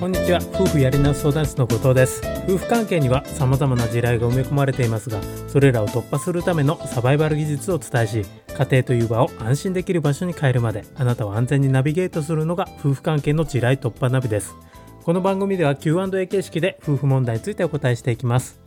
[0.00, 0.38] こんにちは。
[0.54, 2.22] 夫婦やり直し相談室の後藤です。
[2.48, 14.56] 夫婦関係には様々な地雷が埋め込まれていますがそれらを突破するためのサバイバル技術をお伝えし家庭という場を安心できる場所に変えるまであなたを安全にナビゲートするのが夫婦関係の地雷突破ナビです。
[15.04, 18.58] この番組では Q&A 形式で夫婦問題についてお答えしていきます。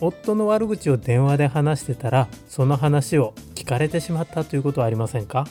[0.00, 5.46] 夫の悪口を電話で話してたらその話を聞かれてしまったということはありませんか？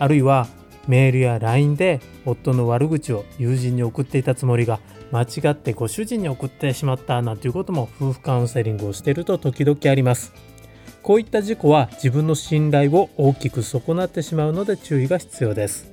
[0.00, 0.48] あるいは
[0.88, 4.80] メールや LINE で夫の悪口を友人に送っていたつもりが
[5.12, 10.32] 間違ってご主人に送ってしまったなんていうことも夫婦カウンセリングをしていると時々あります。
[11.02, 15.92] こういった事故は自分の信頼を大きく損なってしまうので注意が必要です。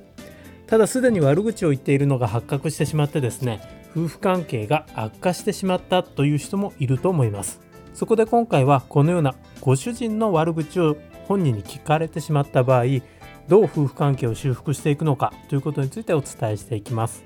[0.66, 3.60] ただすでに悪口を言っているのが発覚してしまってですね
[3.94, 7.60] 夫婦関係が悪化してしまったという人もいると思います。
[7.92, 10.96] そこで今回はこのようなご主人の悪口を
[11.28, 12.84] 本人に聞かれてしまった場合
[13.48, 17.24] どう夫婦関係を修復していくのかということについてお伝えしていきます。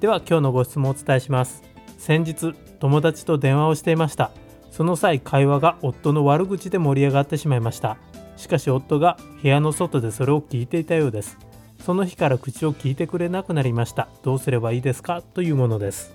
[0.00, 1.62] では今日のご質問をお伝えします。
[1.98, 4.30] 先日友達と電話をしていました。
[4.70, 7.98] その際会話が夫の悪口で盛り上がってしまいました。
[8.36, 11.38] しかし夫が部屋の外でそれを聞いていたようです。
[11.84, 14.08] その日から口を聞いてくれなくなりました。
[14.22, 15.22] どうすればいいですか？
[15.22, 16.14] というものです。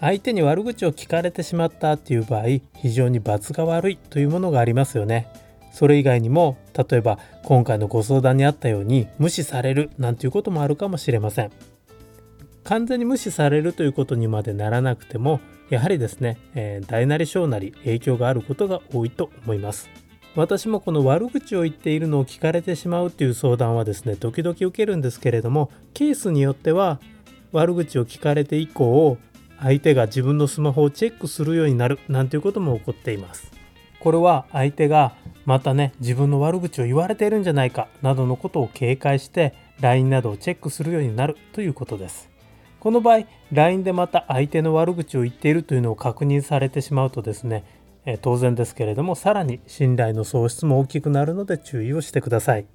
[0.00, 2.44] 相手に悪口を聞かれてしまったという場合
[2.74, 5.28] 非常に罰が悪いというものがありますよね。
[5.70, 11.50] それ以外にも例えば今回のご相談にあったように無視されるなんていうこともあるかもしれません。
[12.64, 19.88] 完全に無視されるということにまでならなくてもやはりですね、えー、大なり小なり影響があることが多いと思います。
[20.36, 27.00] 私もこの悪口を言っているのを聞かれてしまうという相談はですね時々受けるんですけれどもケースによっては
[27.50, 29.18] 悪口を聞かれて以降
[29.58, 33.50] 相手が自分のスマホをチェックするようになるなんていうことも起こっています。
[33.98, 35.14] これは相手が
[35.50, 42.30] またね自分の悪口を言われているんじゃないかなどのことを警戒して LINE などをチェックするようになるということです。
[42.78, 47.64] この場合 LINE でまた相手の悪口を言っているというのを確認されてしまうとですね
[48.06, 52.66] え当然ですけれどもさらに信頼の喪失も大きくなるので注意をしてください。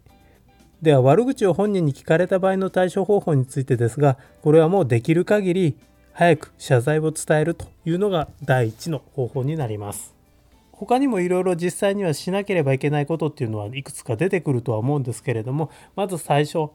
[0.82, 5.78] では悪口を本人に聞かれた場合の対処方法についてですがこれはもうできる限り
[6.12, 10.15] 早く謝罪を伝えるというのが第一の方法になります。
[10.78, 16.70] 他にもいろいろ実際にはしなければいけないことっていうのはいくつか出てくるとは思うんですけれどもまず最初、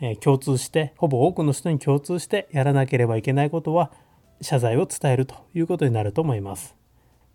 [0.00, 3.92] えー、共通してほぼ多くの人に共通してやらなければいけないことは
[4.40, 6.74] 謝罪を伝えるということになると思います。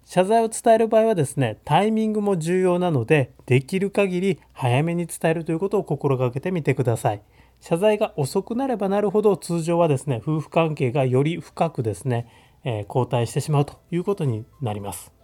[0.06, 7.22] 謝罪を伝える場合はですねタイミングも重要なのでできる限り早めに伝えるということを心がけてみてください。
[7.59, 12.27] 謝罪が遅くなればなるほど通常はですね夫婦関係がより深くですね、
[12.63, 15.16] えー、後退してしまうということになります。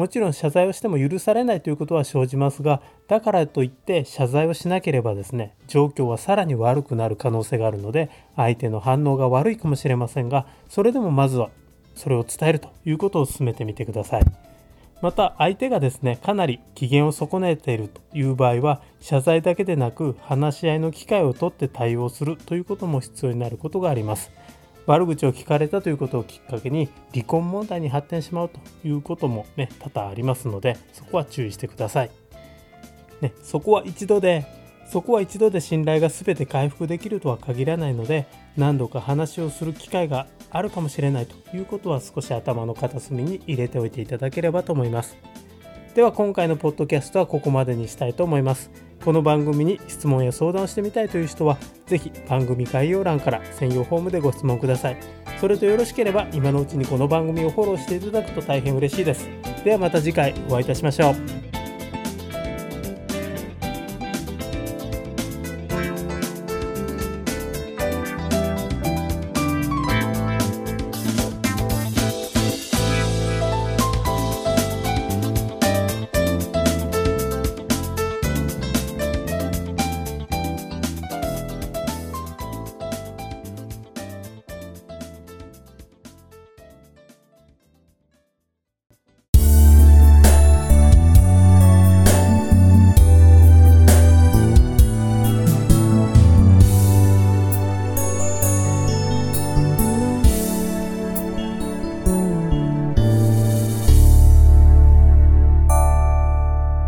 [0.00, 11.50] もちろん謝罪をしても許されないということは生じますがだからといって謝罪をしなければですね状況はさらに悪くなる可能性があるので相手の反応が悪いかもしれませんがそれでもまずは
[11.96, 14.22] それを伝えるということを進めてみてください。
[15.02, 24.30] また相手がですねかなり機嫌を損ねているという場合は謝罪だけでなく話し合いの機会をとって対応するということも必要になることがあります。
[24.90, 32.10] 悪口を聞かれたということをきっかけに離婚問題に発展しまうということもね多々ありますのでそこは注意してください。
[33.20, 34.46] ね、そこは一度で
[34.90, 45.16] そこは一度で信頼が全て回復できるとは限らないので何度か話をする機会があるかもしれないということは少し頭の片隅に入れておいていただければと思います。
[45.94, 48.70] では今回のポッドキャストはここまでにしたいと思います。
[49.04, 54.96] この番組に質問や相談をしてみたいという人は、ぜひ番組概要欄から専用フォームでご質問ください。
[55.40, 59.28] それとよろしければ今のうちにこの番組をフォローしていただくと大変嬉しいです。
[59.64, 61.39] ではまた次回お会いいたしましょう。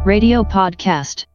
[0.04, 1.26] Radio Podcast